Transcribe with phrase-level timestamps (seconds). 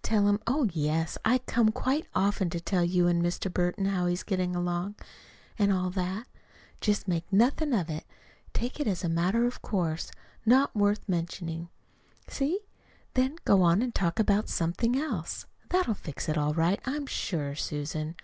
[0.00, 3.52] Tell him, oh, yes, I come quite often to tell you and Mr.
[3.52, 4.94] Burton how he's getting along,
[5.58, 6.26] and all that.
[6.80, 8.06] Just make nothing of it
[8.54, 10.10] take it as a matter of course,
[10.46, 11.68] not worth mentioning.
[12.26, 12.60] See?
[13.12, 15.44] Then go on and talk about something else.
[15.68, 18.16] That'll fix it all right, I'm sure, Susan."